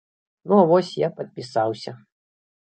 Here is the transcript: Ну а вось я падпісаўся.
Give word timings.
Ну 0.51 0.55
а 0.61 0.63
вось 0.71 0.89
я 1.05 1.11
падпісаўся. 1.19 1.97